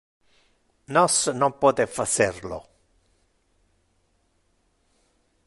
[0.95, 2.59] Nos non pote facer lo.